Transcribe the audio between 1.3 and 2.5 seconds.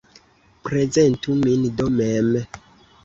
min do mem!